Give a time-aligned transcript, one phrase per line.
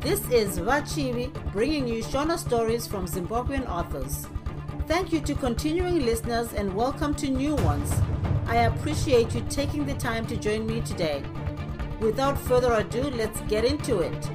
[0.00, 4.26] This is Vachivi bringing you Shona stories from Zimbabwean authors.
[4.88, 7.92] Thank you to continuing listeners and welcome to new ones.
[8.46, 11.22] I appreciate you taking the time to join me today.
[12.00, 14.30] Without further ado, let's get into it.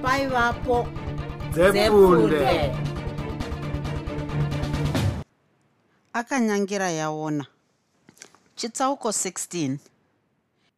[0.00, 0.86] Bye, Vapo.
[6.12, 7.46] Akanyangira yaona
[8.56, 9.78] chitsauko 16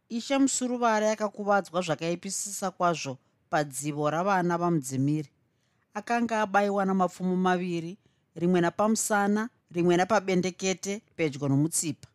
[0.08, 3.18] ishe musuruvare akakuvadzwa zvakaipisisa kwazvo
[3.50, 5.30] padzivo ravana vamudzimiri.
[5.94, 7.98] Akanga abayiwa namapfumo maviri
[8.36, 12.08] rimwe napamusana rimwe napabendekete pedyo nomutsipa.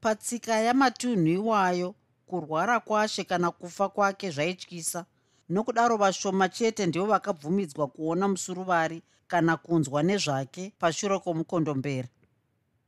[0.00, 1.94] Patsika yamatunhu iwayo
[2.26, 5.04] kurwara kwashe kana kufa kwake zvaityisa
[5.48, 12.08] nokudaro vashoma chete ndivo vakabvumidzwa kuona musuruvari kana kunzwa nezvake pashure kwomukondombera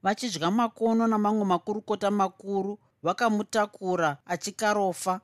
[0.03, 5.21] vachidya makono namamwe makurukota makuru vakamutakura achikarofa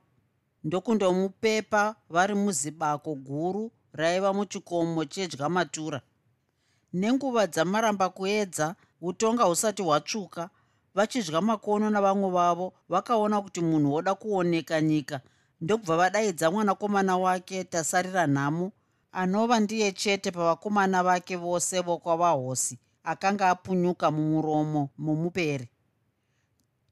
[0.66, 6.00] ndokundomupepa vari muzibako guru raiva muchikomo chedya matura.
[6.92, 10.50] Nenguva dzamaramba kuedza utonga husati hwatsvuka
[10.94, 15.20] vachidya makono navamwe vavo vakaona kuti munhu woda kuoneka nyika.
[15.60, 18.72] Ndokubva vadaidza mwanakomana wake tasarira nhamo
[19.12, 25.68] anova ndiye chete pavakomana vake vose vokwavahosi akanga apunyuka mumuromo mumuperi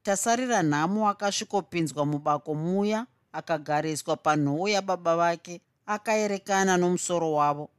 [0.03, 7.71] tasarira nhamo akasvikopinzwa mubako muya akagariswa panhoo yababa vake akaerekana nomusoro wavo.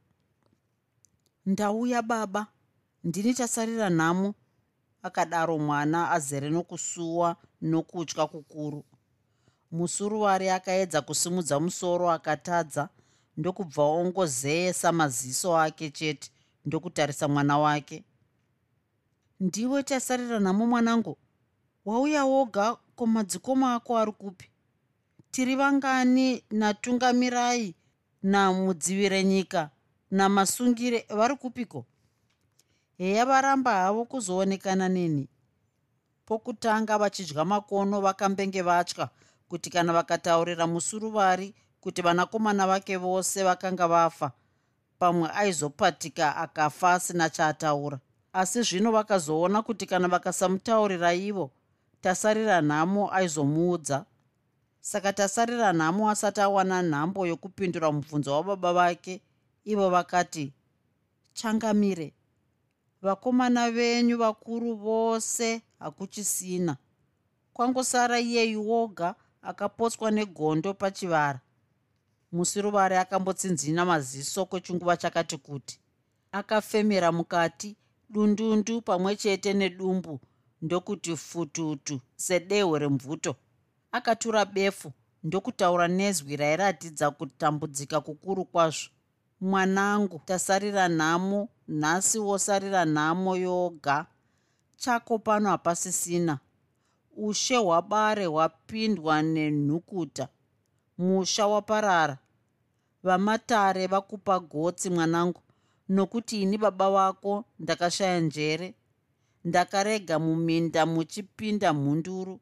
[1.46, 2.46] Ndauya baba
[3.04, 4.34] ndini tasarira nhamo
[5.02, 8.84] akadaro mwana azere nokusuwa nokutya kukuru.
[9.72, 12.88] Musuruwari akaedza kusimudza musoro akatadza
[13.36, 16.30] ndokubva ongozeyesa maziso ake chete
[16.64, 18.04] ndokutarisa mwana wake.
[19.40, 21.16] Ndiwe tasarira nhamo mwanangu
[21.84, 24.50] wauya woga ko madzikoma ako ari kupi
[25.36, 27.74] tiri vangani natungamirai
[28.22, 29.70] namudzivire nyika
[30.10, 31.84] namasungire vari kupiko?
[32.98, 35.28] Heya varamba havo kuzoonekana neni.
[36.26, 39.08] Pokutanga vachidya makono vakambenge vatya
[39.48, 44.32] kuti kana vakataurira musuruvari kuti vanakomana vake vose vakanga vafa
[44.98, 47.98] pamwe aizopatika akafa asina chaataura.
[48.32, 51.50] Asi zvino vakazoona kuti kana vakasamutaurira ivo
[52.00, 54.04] tasarira nhamo aizomuudza
[54.86, 59.20] saka tasarira nhamo asati awana nhambo yokupindura mubvunzo wababa vake
[59.64, 60.52] ivo vakati
[61.32, 62.14] changamire.
[63.02, 66.76] Vakomana venyu vakuru vose hakuchisina.
[67.52, 71.40] Kwangosara iyeyu woga akapotswa negondo pachivara.
[72.32, 75.80] Musiruvari akambotsinzina maziso kwechinguva chakati kuti
[76.32, 77.76] akafemera mukati
[78.10, 80.20] dundundu pamwe chete nedumbu
[80.62, 83.36] ndokuti fututu sedehwe remvuto
[83.92, 84.92] akatura befu.
[85.22, 88.90] Ndokutaura nezwi rairatidza kutambudzika kukuru kwazvo.
[89.40, 94.06] Mwanangu tasarira nhamo nhasi wosarira nhamo yoga.
[94.76, 96.38] Chako pano hapasisina.
[97.16, 100.28] Ushe hwabare hwapindwa nenhukuta.
[100.98, 102.18] Musha waparara.
[103.02, 105.40] Vamatare vakupa gotsi mwanangu.
[105.88, 108.74] Nokuti ini baba vako ndakashaya njere.
[109.44, 112.40] Ndakarega muminda muchipinda mhunduru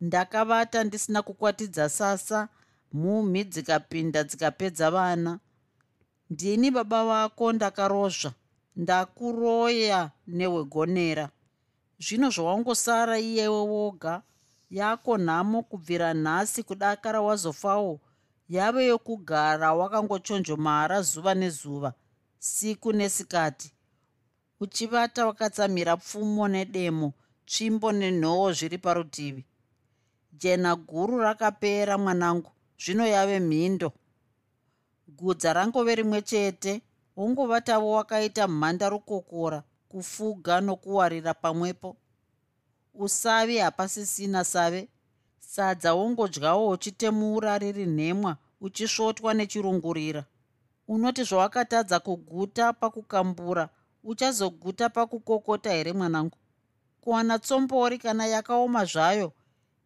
[0.00, 2.48] ndakavata ndisina kukwatidza sasa
[2.92, 5.38] mhumhi dzikapinda dzikapedza vana.
[6.30, 8.32] Ndini baba vako ndakarozva
[8.76, 11.26] ndakuroya nehwegonera
[12.04, 14.22] zvino zvawangosara iyewe woga
[14.70, 18.00] yako nhamo kubvira nhasi kudakara wazofawo
[18.48, 21.92] yave yokugara wakangochonjomara zuva nezuva
[22.38, 23.72] siku nesikati.
[24.60, 27.12] Uchivata wakatsamira pfumo nedemo
[27.46, 29.44] tsvimbo nenhoo zviri parutivi
[30.32, 32.50] jena guru rakapera mwanangu.
[32.78, 33.92] Zvino yave mhindo.
[35.08, 36.82] Gudza rangove rimwe chete.
[37.16, 41.96] Wongovatavo wakaita mhandarukokora kufuga nokuwarira pamwepo.
[42.94, 44.88] Usavi hapasisina save.
[45.38, 50.24] Sadza wongodyawo uchitemura riri nhemwa uchisvotwa nechirungurira.
[50.88, 53.68] Unoti zvawakatadza kuguta pakukambura
[54.04, 56.36] uchazoguta pakukokota here mwanangu?
[57.00, 59.32] Kuwana tsombori kana yakaoma zvayo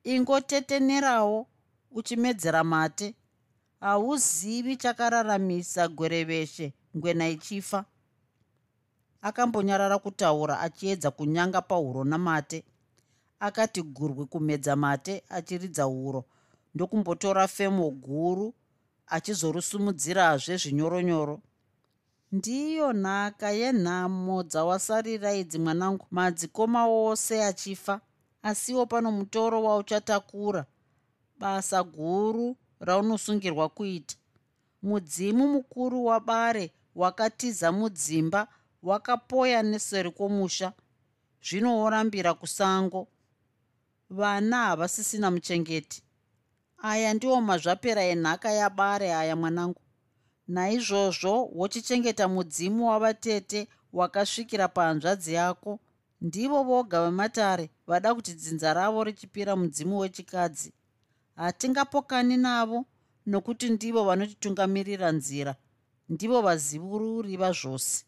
[0.04, 1.46] ingotetenerawo
[1.90, 3.14] uchimedzera mate.
[3.80, 7.84] Hauzivi chakararamisa gwereveshe ngwena ichifa.
[9.22, 12.64] Akambonyarara kutaura achiedza kunyanga pahuro namate.
[13.40, 16.24] Akati gurwi kumedza mate achiridza huro.
[16.74, 18.54] Ndokumbotora femo guru
[19.06, 21.40] achizorusumudzirazve zvinyoronyoro.
[22.32, 28.00] Ndiyo nhaka yenhamo dzawasarira idzi mwanangu madzikoma ose achifa
[28.44, 30.66] asiwo pano mutoro wauchatakura.
[31.38, 34.16] Basa guru raunosungirwa kuita.
[34.82, 38.48] Mudzimu mukuru wabare wakatiza mudzimba
[38.82, 40.72] wakapoya neseri kwomusha.
[41.42, 43.08] Zvino worambira kusango.
[44.10, 46.02] Vana havasisina muchengeti.
[46.78, 49.80] Aya ndiwo mazvapera enhaka yabare aya mwanangu.
[50.48, 55.80] Naizvozvo wochichengeta mudzimu wavatete wakasvikira pahanzvadzi yako.
[56.20, 60.72] Ndivo voga vematare vada kuti dzinza ravo richipira mudzimu wechikadzi.
[61.36, 62.84] Hatingapokani navo
[63.26, 65.56] nokuti ndivo vanotitungamirira nzira
[66.08, 68.04] ndivo vazivururi vazvose.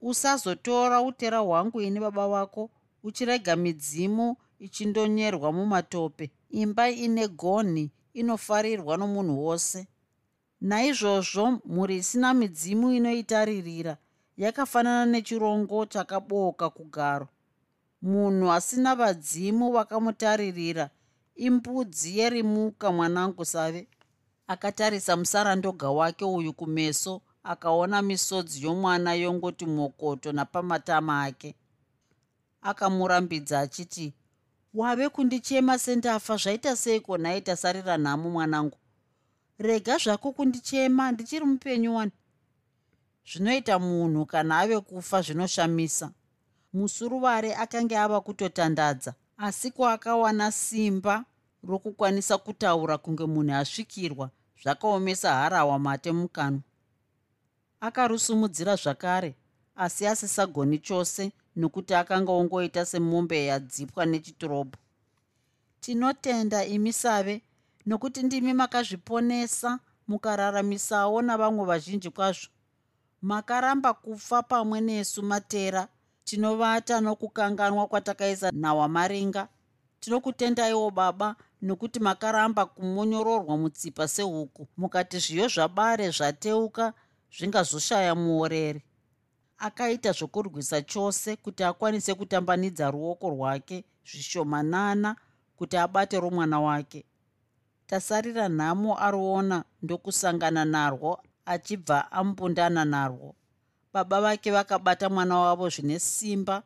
[0.00, 2.70] Usazotora utera hwangu ini baba vako
[3.02, 6.30] uchirega midzimu ichindonyerwa mumatope.
[6.50, 9.86] Imba ine gonhi inofarirwa nomunhu wose.
[10.60, 13.96] Naizvozvo mhuri isina midzimu inoitaririra.
[14.36, 17.28] Yakafanana nechirongo chakabooka kugaro
[18.02, 20.90] munhu asina vadzimu vakamutaririra
[21.34, 23.88] imbudzi yerimuka mwanangu save.
[24.46, 31.54] Akatarisa musarandoga wake uyu kumeso akaona misodzi yomwana yongoti mokoto napamatama ake.
[32.62, 34.12] Akamurambidza achiti
[34.74, 38.78] wave kundichema sendafa zvaita seiko nhai tasarira nhamo mwanangu?
[39.58, 42.12] Rega zvako kundichema ndichiri mupenyu wani?
[43.32, 46.10] Zvinoita munhu kana ave kufa zvinoshamisa
[46.72, 51.24] musuruvare akange ava kutotandadza asi kwaakawana simba
[51.68, 54.30] rokukwanisa kutaura kunge munhu asvikirwa
[54.62, 56.60] zvakaomesa harawa mate mukanwa.
[57.80, 59.34] Akarusumudzira zvakare
[59.76, 64.76] asi asisagoni chose nokuti akanga ongoita semombe yadzipwa nechitirobho
[65.80, 67.42] tinotenda imi save
[67.86, 69.78] nokuti ndimi makazviponesa
[70.08, 72.48] mukararamisawo navamwe vazhinji kwazvo.
[73.22, 75.88] Makaramba kufa pamwe nesu matera
[76.30, 79.48] tinovata nokukanganwa kwatakaisa nawamaringa.
[80.00, 84.68] Tinokutendaiwo baba nokuti makaramba kumonyororwa mutsipa sehuku.
[84.76, 86.92] Mukati zviyo zvabare zvateuka
[87.36, 88.82] zvingazoshaya muoreri
[89.58, 95.16] akaita zvokurwisa chose kuti akwanise kutambanidza ruoko rwake zvishomanana
[95.56, 97.04] kuti abate romwana wake.
[97.86, 103.34] Tasarira nhamo aruona ndokusangana narwo achibva ambundana narwo
[103.92, 106.62] baba vake vakabata mwana wavo zvine simba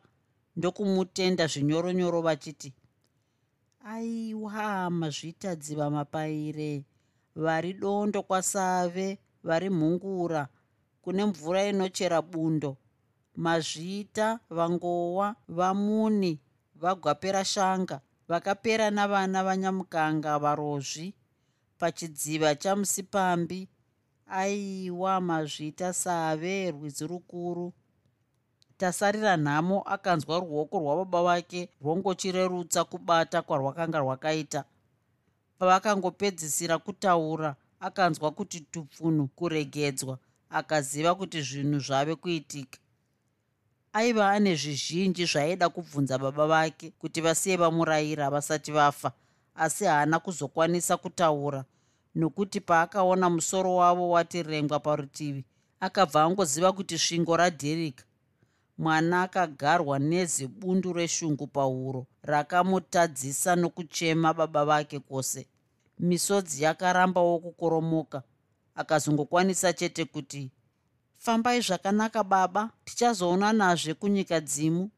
[0.55, 2.73] ndokumutenda zvinyoronyoro vachiti
[3.85, 6.83] aiwa mazvitadzi vamapaire
[7.35, 10.47] vari dondo kwasave vari mhungura.
[11.01, 12.77] Kune mvura inochera bundo.
[13.35, 16.39] Mazvita vangowa vamuni
[16.75, 18.01] vagwapera shanga.
[18.27, 21.13] Vakapera navana vanyamukanga varozvi
[21.77, 23.69] pachidziva chamusipambi
[24.27, 27.73] aiwa mazvita save rwizi rukuru.
[28.77, 34.63] Tasarira nhamo akanzwa ruoko rwababa vake rwongochirerutsa kubata kwarwakanga rwakaita.
[35.59, 40.17] Pavakangopedzisira kutaura akanzwa kuti tupfunhu kuregedzwa
[40.49, 42.79] akaziva kuti zvinhu zvave kuitika.
[43.93, 49.11] Aiva ane zvizhinji zvaaida kubvunza baba vake kuti vasiye vamurayira vasati vafa
[49.55, 51.65] asi haana kuzokwanisa kutaura
[52.15, 55.45] nokuti paakaona musoro wavo wati rengwa parutivi
[55.79, 58.03] akabva angoziva kuti svingo radherika.
[58.77, 65.47] Mwana akagarwa nezibundu reshungu pahuro rakamutadzisa nokuchema baba vake kwose.
[65.99, 68.23] Misodzi yakarambawo kukoromoka
[68.75, 70.51] akazongokwanisa chete kuti
[71.19, 74.89] fambai zvakanaka baba tichazoonanazve kunyika dzimu.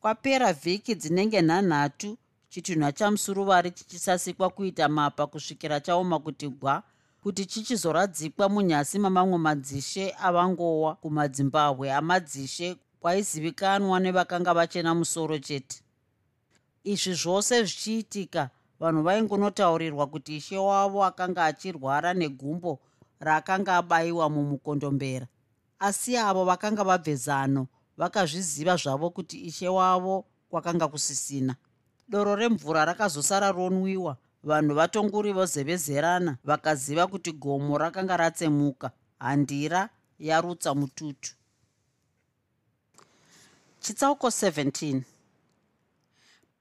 [0.00, 2.18] Kwapera vhiki dzinenge nhanhatu
[2.48, 6.82] chitunha chamusuruvari chichisasikwa kuita mapa kusvikira chaoma kuti gwa
[7.22, 15.82] kuti chichizoradzikwa munyasi mamamwe madzishe avangowa kumadzimbabwe amadzishe kwaizivikanwa nevakanga vachena musoro chete.
[16.84, 18.50] Izvi zvose zvichiitika
[18.80, 22.78] vanhu vaingonotaurirwa kuti ishe wavo akanga achirwara negumbo
[23.20, 25.26] raakanga abayiwa mumukondombera.
[25.78, 31.56] Asi avo vakanga vabve zano vakazviziva zvavo kuti ishe wavo kwakanga kusisina
[32.08, 34.16] doro remvura rakazosara ronwiwa.
[34.44, 38.90] Vanhu vatonguri vozevezerana vakaziva kuti gomo rakanga ratsemuka.
[39.18, 41.34] Handira yarutsa mututu.
[43.80, 45.02] Chitsauko 17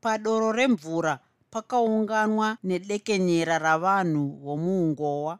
[0.01, 1.19] padoro remvura
[1.51, 5.39] pakaunganwa nedekenyera ravanhu vomuungowa.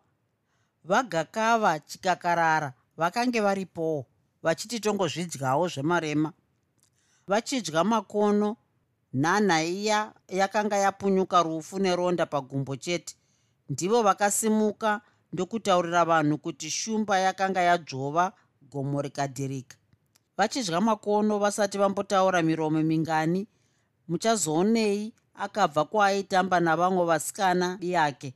[0.84, 4.06] Vagakava chikakarara vakange varipowo
[4.44, 6.34] vachiti tongozvidyawo zvemarema.
[7.28, 8.58] Vachidya makono
[9.16, 13.16] nhanha iya yakanga yapunyuka rufu neronda pagumbo chete.
[13.70, 15.02] Ndivo vakasimuka
[15.34, 18.34] ndokutaurira vanhu kuti shumba yakanga yadzvova
[18.72, 19.78] gomo rikadhirika.
[20.38, 23.48] Vachidya makono vasati vambotaura miromo mingani
[24.08, 28.34] muchazoonei akabva kwaaitamba navamwe vasikana yake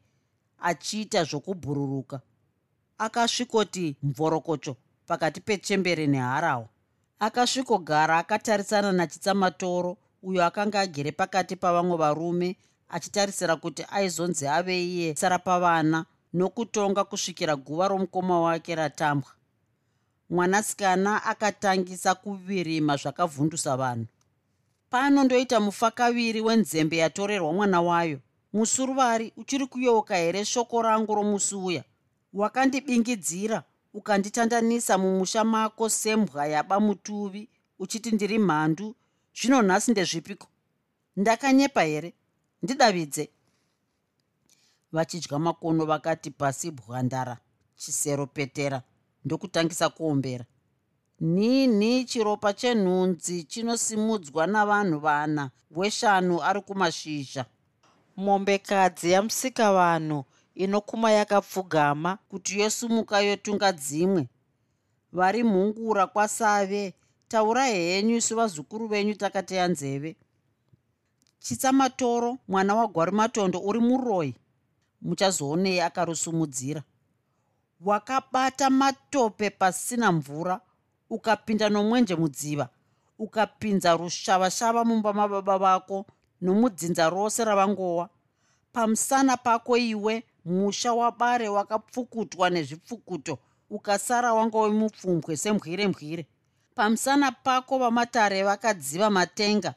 [0.60, 2.22] achiita zvokubhururuka.
[2.98, 4.76] Akasvikoti mvorokocho
[5.08, 6.68] pakati pechembere neharawa.
[7.20, 12.56] Akasvikogara akatarisana nachitsamatoro uyo akanga agere pakati pavamwe varume
[12.90, 19.32] achitarisira kuti aizonzi ave iye sara pavana nokutonga kusvikira guva romukoma wake ratambwa.
[20.30, 24.06] Mwanasikana akatangisa kuvirima zvakavhundusa vanhu.
[24.90, 28.20] Paanondoita mufakaviri wenzembe yatorerwa mwana wayo.
[28.54, 31.84] Musuruvari uchiri kuyeuka here shoko rangu romusi uya?
[32.34, 37.50] Wakandibingidzira ukanditandanisa mumusha mako sembwa yaba mutuvi
[37.80, 38.96] uchiti ndiri mhandu
[39.42, 40.48] zvino nhasi ndezvipiko?
[41.16, 42.14] Ndakanyepa here?
[42.64, 43.30] Ndidavidze.
[44.92, 47.38] Vachidya makono vakati pasi bwandara
[47.76, 48.82] chisero petera
[49.26, 50.46] ndokutangisa kuombera.
[51.20, 55.52] Ninhi chiropa chenhunzi chinosimudzwa navanhu vana?
[55.72, 57.46] Weshanu ari kumashizha.
[58.18, 62.18] Mombekadzi yamusikavanhu inokuma yakapfugama.
[62.30, 64.28] Kuti yosumuka yotunga dzimwe.
[65.12, 66.94] Vari mhungura kwasave
[67.30, 70.16] taurai henyu isu vazukuru venyu takateya nzeve
[71.40, 74.36] chitsamatoro mwana wagwarumatondo uri muroi
[75.02, 76.82] muchazoonei akarusumudzira
[77.82, 80.62] wakabata matope pasina mvura
[81.10, 82.70] ukapinda nomwenje mudziva
[83.20, 86.06] ukapinza rushavashava mumba mababa vako
[86.42, 88.10] nomudzinza rose ravangowa.
[88.72, 93.38] Pamusana pako iwe musha wabare wakapfukutwa nezvipfukuto
[93.70, 96.26] ukasara wanga wemupfumbwe sembwire mbwire
[96.80, 99.74] pamusana pako vamatare vakadziva matenga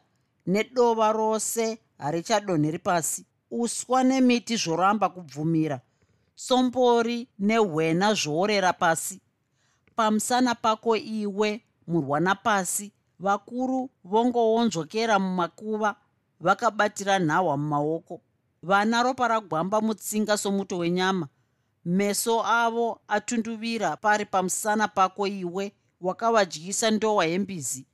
[0.46, 3.26] nedova rose harichadonheri pasi.
[3.50, 5.80] Uswa nemiti zvoramba kubvumira.
[6.34, 9.20] Sombori nehwena zvoorera pasi.
[9.96, 15.96] Pamusana pako iwe murwana pasi vakuru vongoonzvokera mumakuva
[16.40, 18.20] vakabatira nhahwa mumaoko.
[18.62, 21.28] Vana ropa ragwamba mutsinga somuto wenyama.
[21.84, 27.86] Meso avo atunduvira pari pamusana pako iwe wakavadyisa ndowa yembizi.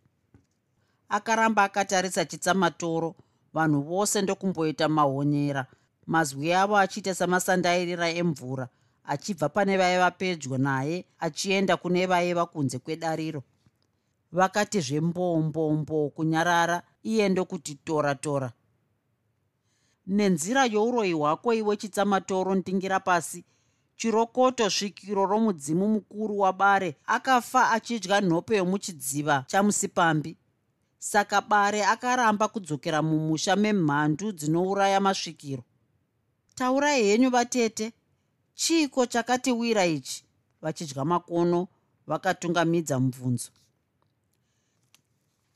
[1.09, 3.15] Akaramba akatarisa chitsamatoro.
[3.53, 5.67] Vanhu vose ndokumboita mahonyera.
[6.07, 8.69] Mazwi avo achiita samasandairira emvura
[9.09, 13.43] achibva pane vaiva pedyo naye achienda kune vaiva kunze kwedariro.
[14.33, 18.53] Vakati zvembombombo kunyarara iye ndokuti tora tora.
[20.07, 23.45] Nenzira youroyi hwako iwe chitsamatoro ndingira pasi
[23.99, 30.37] chirokoto svikiro romudzimu mukuru wabare akafa achidya nhope yomuchidziva chamusipambi.
[30.99, 35.65] Saka bare akaramba kudzokera mumusha memhandu dzinouraya masvikiro.
[36.55, 37.93] Taurai henyu vatete
[38.55, 40.25] chiiko chakatiwira ichi?
[40.63, 41.69] Vachidya makono
[42.07, 43.51] vakatungamidza mubvunzo.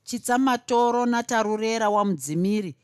[0.03, 2.75] Chitsamatoro natarurera wamudzimiri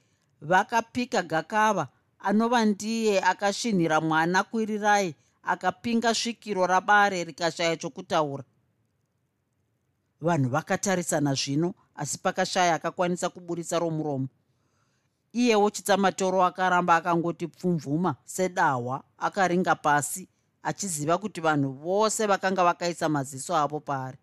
[0.42, 1.88] vakapika gakava
[2.20, 8.44] anova ndiye akasvinhira mwana kwirirai akapinga svikiro rabare rikashaya chokutaura.
[10.22, 14.28] Vanhu vakatarisana zvino asi pakashaya akakwanisa kuburisa romuromo.
[15.34, 20.28] Iyewo chitsamatoro akaramba akangoti pfumvuma sedahwa akaringa pasi
[20.64, 24.18] achiziva kuti vanhu vose vakanga vakaisa maziso avo paari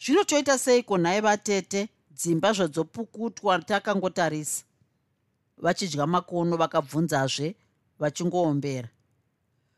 [0.00, 4.64] zvino toita seiko nhai vatete dzimba zvadzopukutwa takangotarisa?
[5.58, 7.56] Vachidya makono vakabvunzazve
[7.98, 8.88] vachingoombera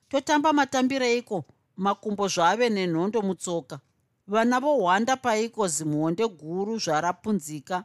[0.09, 1.45] totamba matambireiko?
[1.77, 3.81] Makumbo zvave nenhondo mutsoka.
[4.27, 7.85] Vana vohwanda paiko zimuonde guru zvarapunzika?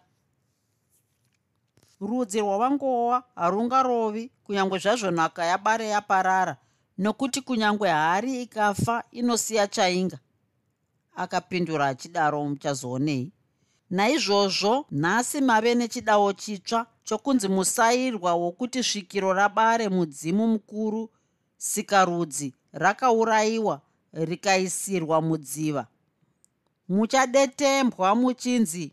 [2.02, 6.58] Rudzi rwavangowa harungarovi kunyange zvazvo nhaka yabare yaparara
[6.98, 10.20] nokuti kunyange hari ikafa inosiya chainga.
[11.16, 13.32] Akapindura achidaro muchazoonei
[13.90, 21.10] naizvozvo nhasi mave nechidawo chitsva chokunzi musairwa wokuti svikiro rabare mudzimu mukuru
[21.64, 23.82] sikarudzi rakaurayiwa
[24.14, 25.88] rikaisirwa mudziva.
[26.90, 28.92] Muchadetembwa muchinzi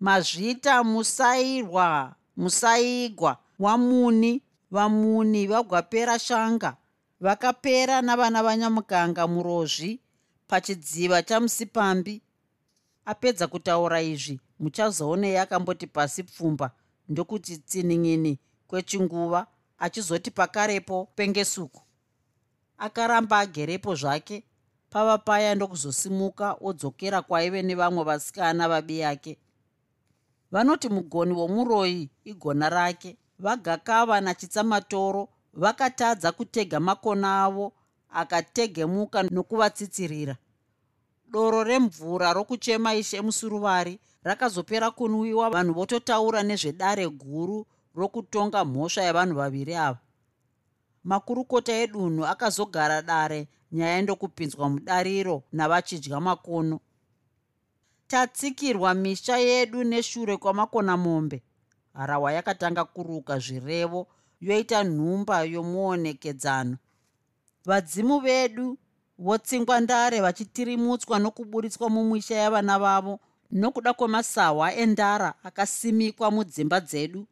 [0.00, 6.76] mazvita musairwa musaigwa wamuni vamuni vagwapera shanga.
[7.20, 10.00] Vakapera navana vanyamukanga murozvi
[10.48, 12.22] pachidziva chamusipambi
[13.04, 16.70] apedza kutaura izvi muchazoonei akamboti pasi pfumba
[17.08, 19.46] ndokuti tsinin'ini kwechinguva
[19.78, 21.82] achizoti pakarepo pengesuku.
[22.78, 24.44] Akaramba agerepo zvake
[24.90, 29.38] pava paya ndokuzosimuka odzokera kwaive nevamwe vasikana vabi yake.
[30.50, 37.72] Vanoti mugoni womuroyi igona rake vagakava nachitsamatoro vakatadza kutega makona avo
[38.10, 40.36] akategemuka nokuvatsitsirira.
[41.30, 49.74] Doro remvura rokuchema ishe musuruvari rakazopera kunwiwa vanhu vototaura nezvedare guru rokutonga mhosva yavanhu vaviri
[49.74, 49.98] ava.
[51.04, 56.80] Makurukota edunhu akazogara dare nyaya ndokupinzwa mudariro navachidya makono.
[58.06, 61.42] Tatsikirwa misha yedu neshure kwamakona mombe
[61.94, 64.06] harahwa yakatanga kuruka zvirevo
[64.40, 66.76] yoita nhumba yomuonekedzano.
[67.64, 68.78] Vadzimu vedu
[69.18, 77.26] votsingwa ndare vachitirimutswa nokuburitswa mumisha yavana vavo nokuda kwemasahwa endara akasimikwa mudzimba dzedu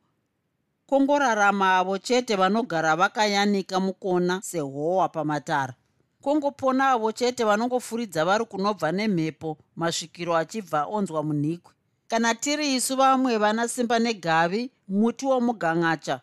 [0.86, 5.74] kongorarama avo chete vanogara vakayanika mukona sehohwa pamatara.
[6.22, 11.72] Kongopona avo chete vanongofuridza vari kunobva nemhepo masvikiro achibva onzwa munhikwe
[12.08, 16.20] kana tiri isu vamwe vana simba negavi muti womugan'acha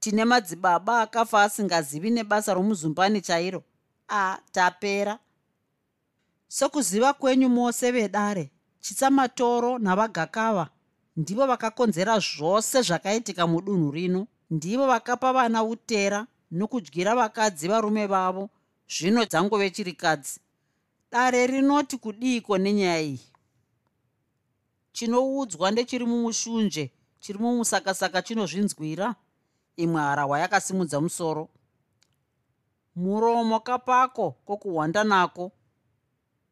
[0.00, 3.62] tine madzibaba akafa asingazivi nebasa romuzumbani chairo.
[4.08, 5.18] A tapera.
[6.48, 10.68] Sokuziva kwenyu mose vedare chitsamatoro navagakava
[11.16, 14.26] ndivo vakakonzera zvose zvakaitika mudunhu rino.
[14.50, 18.50] Ndivo vakapa vana utera nokudyira vakadzi varume vavo
[18.88, 20.40] zvino dzangove chirikadzi
[21.10, 23.20] dare rinoti kudiiko nenyaya iyi?
[24.92, 26.90] Chinoudzwa ndechiri mumushunje
[27.20, 29.14] chiri mumusakasaka chinozvinzwira?
[29.76, 31.48] Imwe harahwa yakasimudza musoro.
[32.96, 35.52] Muromo kapako kokuhwanda nako.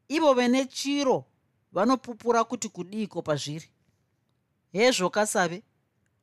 [0.08, 1.24] Ivo vene chiro
[1.72, 3.68] vanopupura kuti kudiiko pazviri
[4.72, 5.62] hezvo kasave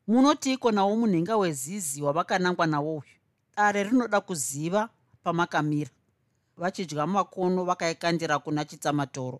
[0.07, 3.15] munotiiko nawo munhenga wezizi wavakanangwa nawo uyu
[3.55, 4.89] dare rinoda kuziva
[5.23, 5.91] pamakamira.
[6.57, 9.39] Vachidya makono vakaikandira kuna chitsamatoro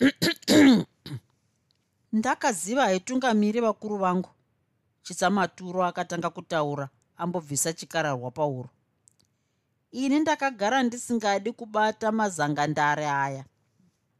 [2.12, 4.30] ndakaziva haitungamiri vakuru vangu
[5.02, 8.70] chitsamaturo akatanga kutaura ambobvisa chikararwa pauro
[9.90, 13.44] ini ndakagara ndisingadi kubata mazangandare aya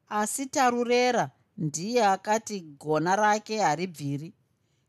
[0.09, 4.35] asi tarurera ndiye akati gona rake haribviri.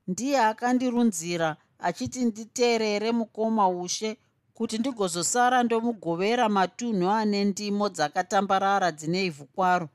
[0.07, 4.17] Ndiye akandirunzira achiti nditeerere mukoma ushe
[4.53, 9.89] kuti ndigozosara ndomugovera matunhu ane ndimo dzakatambarara dzine ivhu kwaro.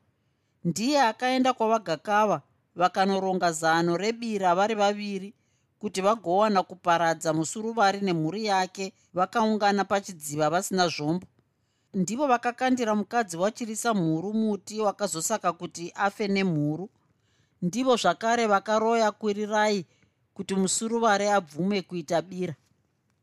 [0.64, 2.42] Ndiye akaenda kwavagakava
[2.74, 5.34] vakanoronga zano rebira vari vaviri
[5.78, 11.26] kuti vagowana kuparadza musuruvari nemhuri yake vakaungana pachidziva vasina zvombo
[11.94, 16.90] ndivo vakakandira mukadzi wachirisa mhuru muti wakazosaka kuti afe nemhuru.
[17.62, 19.86] Ndivo zvakare vakaroya kwirirai
[20.34, 22.54] kuti musuruvari abvume kuita bira.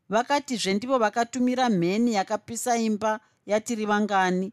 [0.08, 4.52] Vakatizve ndivo vakatumira mheni yakapisa imba yatiri vangani.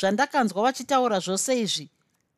[0.00, 1.90] Zvandakanzwa vachitaura zvose izvi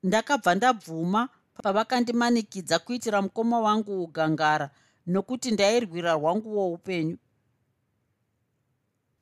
[0.02, 1.28] ndakabva ndabvuma
[1.62, 4.70] pavakandimanikidza kuitira mukoma wangu ugangara
[5.06, 7.18] nokuti ndairwira rwanguwo upenyu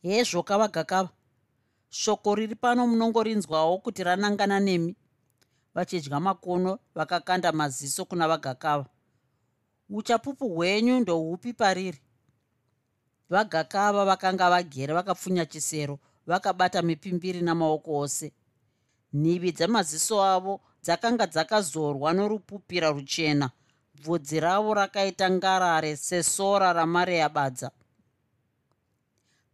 [0.02, 1.10] hezvo kavagakava
[1.90, 4.96] shoko riri pano munongorinzwawo kuti ranangana nemi.
[5.74, 8.86] Vachidya makono vakakanda maziso kuna vagakava.
[9.90, 12.00] Uchapupu hwenyu ndohupi pariri?
[13.30, 18.32] Vagakava vakanga vagere vakapfunya chisero vakabata mipimbiri namaoko ose.
[19.12, 23.50] Nhivi dzemaziso avo dzakanga dzakazorwa norupupira ruchena.
[23.94, 27.70] Bvudzi ravo rakaita ngarare sesora ramare yabadza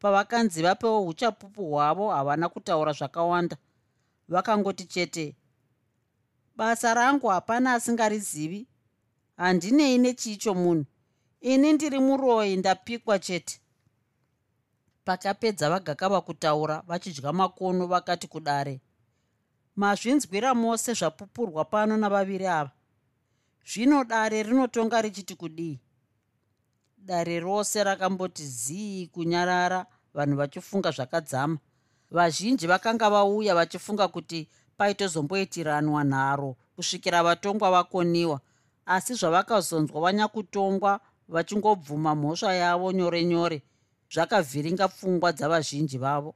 [0.06, 3.56] pavakanzi vapewo uchapupu hwavo havana kutaura zvakawanda.
[4.28, 5.36] Vakangoti chete
[6.56, 8.66] basa rangu hapana asingarizivi.
[9.36, 10.84] Handinei nechicho munhu.
[11.40, 13.60] Ini ndiri muroi ndapikwa chete.
[15.04, 18.80] Pakapedza vagakava kutaura vachidya makono vakati kudare
[19.76, 22.70] mazvinzwira mose zvapupurwa pano navaviri ava.
[23.64, 25.80] Zvino dare rinotonga richiti kudii?
[26.98, 29.86] Dare rose rakamboti zii kunyarara
[30.16, 31.58] vanhu vachifunga zvakadzama.
[32.10, 38.40] Vazhinji vakanga vauya vachifunga kuti paitozomboitiranwa nharo kusvikira vatongwa vakoniwa
[38.86, 43.62] asi zvavakazonzwa vanyakutongwa vachingobvuma mhosva yavo nyore nyore
[44.12, 46.34] zvakavhiringa pfungwa dzavazhinji vavo.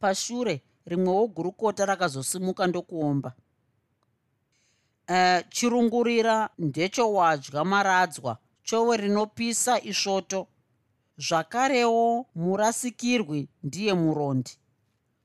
[0.00, 3.32] Pashure rimwewo gurukota rakazosimuka ndokuomba.
[5.08, 10.46] Uh, chirungurira ndechowadya maradzwa chowe rinopisa isvoto
[11.28, 14.52] zvakarewo murasikirwi ndiye murondi.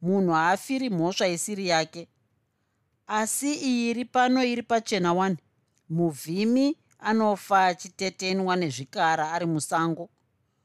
[0.01, 2.07] Munhu haafiri mhosva isiri yake.
[3.07, 5.35] Asi iyi iri pano iri pachena 1
[5.89, 10.09] muvhimi anofa achitetenwa nezvikara ari musango.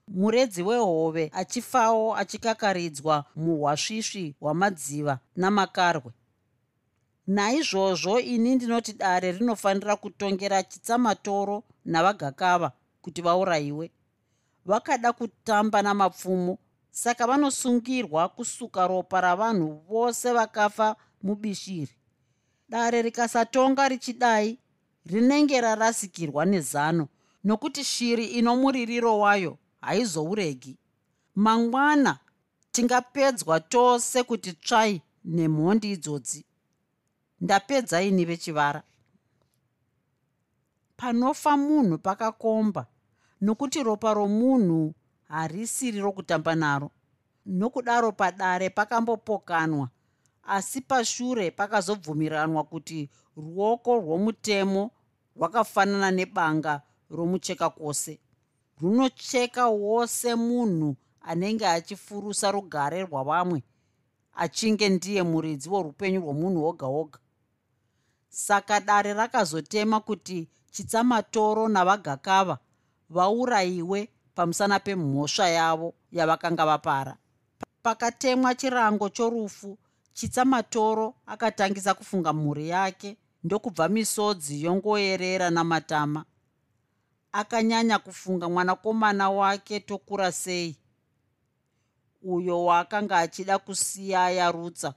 [0.09, 6.13] Muredzi wehove achifawo achikakaridzwa muhwasvisvi hwamadziva namakarwe.
[7.27, 13.91] Naizvozvo ini ndinoti dare rinofanira kutongera chitsamatoro navagakava kuti vaurayiwe
[14.67, 16.59] vakada kutamba namapfumo.
[16.91, 21.97] Saka vanosungirwa kusuka ropa ravanhu vose vakafa mubishiri.
[22.69, 24.59] Dare rikasatonga richidai
[25.07, 27.09] rinenge rarasikirwa nezano
[27.45, 30.79] nokuti shiri ino muririro wayo haizouregi.
[31.35, 32.19] Mangwana
[32.73, 36.45] tingapedzwa tose kuti tsvai nemhondi idzodzi.
[37.41, 38.83] Ndapedza ini vechivara
[40.97, 42.87] panofa munhu pakakomba
[43.43, 44.95] nokuti ropa romunhu
[45.29, 46.91] harisiri rokutamba naro.
[47.47, 49.89] Nokudaro padare pakambopokanwa
[50.43, 54.91] asi pashure pakazobvumiranwa kuti ruoko rwomutemo
[55.37, 58.21] rwakafanana nebanga romucheka kwose.
[58.81, 63.63] Runocheka wose munhu anenge achifurusa rugare rwavamwe
[64.35, 67.19] achinge ndiye muridzi worupenyu rwomunhu woga woga.
[68.29, 72.59] Saka dare rakazotema kuti chitsamatoro navagakava
[73.13, 77.17] vaurayiwe pamusana pemhosva yavo yavakanga vapara.
[77.83, 79.79] Pakatemwa chirango chorufu
[80.13, 86.25] chitsamatoro akatangisa kufunga mhuri yake ndokubva misodzi yongoyerera namatama.
[87.33, 90.77] Akanyanya kufunga mwanakomana wake tokura sei.
[92.23, 94.95] Uyo waakanga achida kusiya yarutsa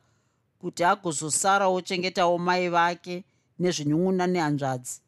[0.59, 3.23] kuti agozosarawo chengetawo mai vake
[3.59, 5.01] nezvinyun'una nehanzvadzi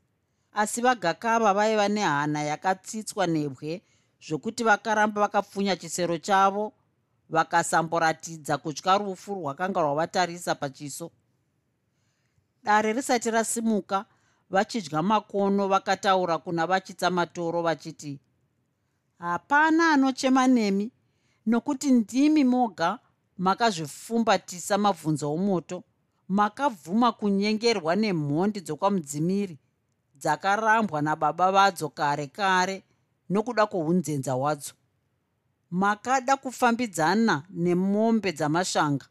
[0.57, 3.81] asi vagakava vaiva nehana yakatsitswa nebwe
[4.27, 6.73] zvokuti vakaramba vakapfunya chisero chavo
[7.29, 11.11] vakasamboratidza kutya rufu rwakanga rwavatarisa pachiso.
[12.63, 14.05] Dare risati rasimuka
[14.49, 18.19] vachidya makono vakataura kuna vachitsamatoro vachiti
[19.19, 20.91] hapana anochema nemi
[21.45, 22.99] nokuti ndimi moga
[23.37, 25.83] makazvifumbatisa mabvunzo omoto
[26.27, 29.57] makabvuma kunyengerwa nemhondi dzokwamudzimiri
[30.19, 32.84] dzakarambwa nababa vadzo kare kare
[33.30, 34.73] nokuda kwounzenza hwadzo.
[35.71, 39.06] Makada kufambidzana nemombe dzamashanga.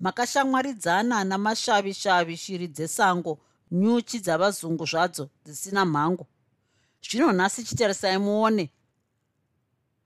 [0.00, 3.38] Makashamwaridzana namashavishavi shiri dzesango
[3.70, 6.26] nyuchi dzavazungu zvadzo dzisina mhango.
[7.02, 8.70] Zvino nhasi chitarisai muone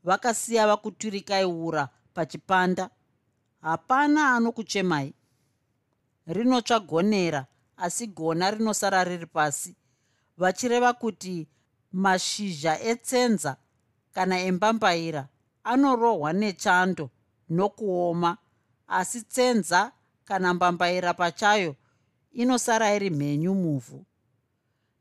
[0.04, 2.90] vakasiya vakuturikai ura pachipanda.
[3.60, 5.14] Hapana anokuchemai.
[6.26, 7.46] Rinotsva gonera
[7.76, 9.76] asi gona rinosara riri pasi
[10.42, 11.48] vachireva kuti
[11.92, 13.52] mashizha etsenza
[14.14, 15.22] kana embambaira
[15.64, 17.06] anorohwa nechando
[17.56, 18.30] nokuoma
[18.98, 19.80] asi tsenza
[20.24, 21.76] kana mbambaira pachayo
[22.32, 24.04] inosara iri mhenyu muvhu.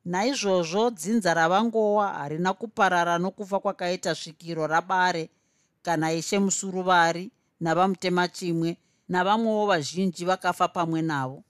[0.05, 5.29] Naizvozvo dzinza ravangowa harina kuparara nokufa kwakaita svikiro rabare
[5.81, 8.77] kana ishe musuruvari navamutema chimwe
[9.09, 11.43] navamwewo vazhinji vakafa pamwe navo.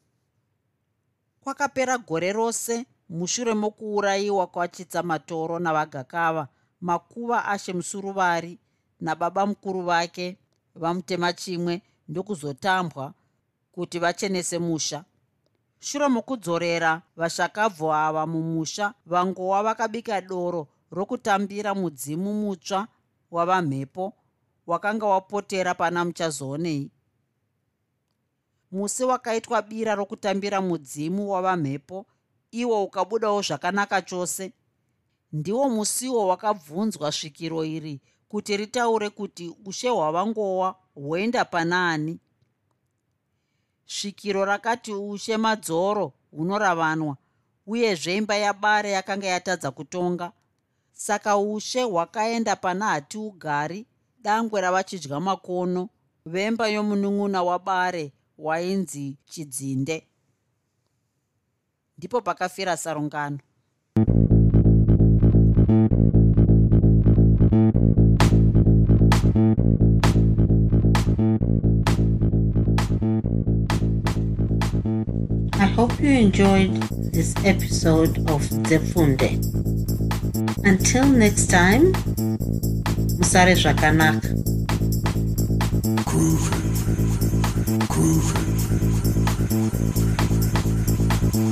[1.44, 6.48] Kwakapera gore rose mushure mokuurayiwa kwachitsamatoro navagakava
[6.82, 8.60] makuva ashe musuruvari
[9.00, 10.38] nababa mukuru vake
[10.76, 13.14] vamutema chimwe ndokuzotambwa
[13.72, 15.04] kuti vachenese musha.
[15.80, 22.88] Shure mokudzorera vashakabvu ava mumusha vangowa vakabika doro rokutambira mudzimu mutsva
[23.32, 24.14] wavamhepo
[24.68, 26.92] wakanga wapotera pana muchazoonei
[28.72, 32.06] musi wakaitwa bira rokutambira mudzimu wavamhepo
[32.52, 34.54] iwo ukabudawo zvakanaka chose
[35.34, 42.20] ndiwo musiwo wakabvunzwa svikiro iri kuti ritaure kuti ushe hwavangowa hwoenda pana ani
[43.86, 47.18] svikiro rakati ushe madzoro hunoravanwa
[47.68, 50.32] uyezve imba yabare yakanga yatadza kutonga.
[50.92, 53.86] Saka ushe hwakaenda pana hatiugari
[54.20, 55.90] dangwe ravachidya makono
[56.26, 60.08] vemba yomunun'una wabare wainzi chidzinde
[62.02, 63.38] ndipo pakafira sarungano
[75.54, 76.74] I hope you enjoyed
[77.14, 79.38] this episode of Zefunde.
[80.66, 81.92] Until next time,
[83.20, 84.28] Musare Zvakanaka.
[86.10, 86.58] Groovy.
[87.88, 88.51] Groovy.